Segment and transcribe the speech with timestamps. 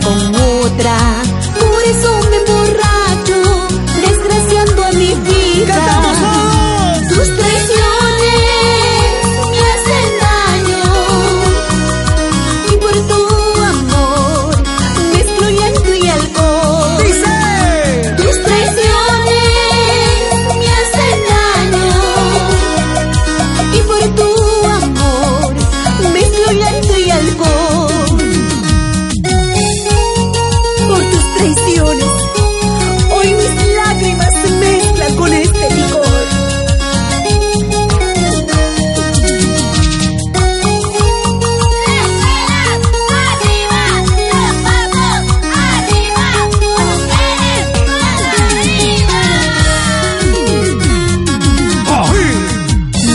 [0.00, 0.31] con
[31.44, 36.06] Hoy mis lágrimas se mezclan con este licor.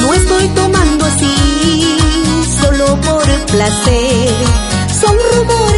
[0.01, 1.97] No estoy tomando así,
[2.59, 4.33] solo por placer.
[4.99, 5.76] Son rumores.